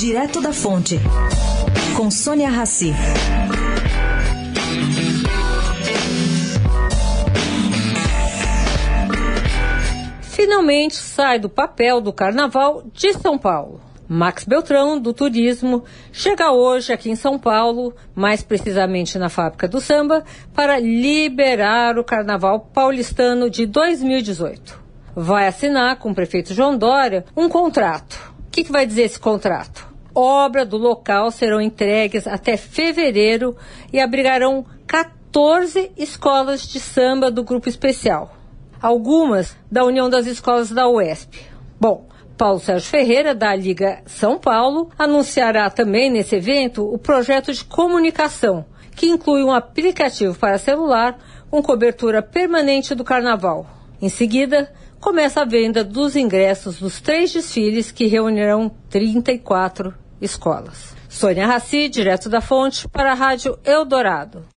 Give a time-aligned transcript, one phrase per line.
[0.00, 0.98] Direto da Fonte,
[1.94, 2.90] com Sônia Rassi.
[10.22, 13.78] Finalmente sai do papel do Carnaval de São Paulo.
[14.08, 19.82] Max Beltrão, do Turismo, chega hoje aqui em São Paulo, mais precisamente na Fábrica do
[19.82, 20.24] Samba,
[20.54, 24.82] para liberar o Carnaval paulistano de 2018.
[25.14, 28.32] Vai assinar com o prefeito João Dória um contrato.
[28.46, 29.89] O que, que vai dizer esse contrato?
[30.14, 33.56] Obra do local serão entregues até fevereiro
[33.92, 38.34] e abrigarão 14 escolas de samba do grupo especial.
[38.82, 41.46] Algumas da União das Escolas da UESP.
[41.78, 47.64] Bom, Paulo Sérgio Ferreira, da Liga São Paulo, anunciará também nesse evento o projeto de
[47.64, 48.64] comunicação,
[48.96, 51.18] que inclui um aplicativo para celular
[51.50, 53.79] com cobertura permanente do carnaval.
[54.00, 60.94] Em seguida, começa a venda dos ingressos dos três desfiles que reunirão 34 escolas.
[61.08, 64.44] Sônia Raci, direto da fonte, para a Rádio Eldorado.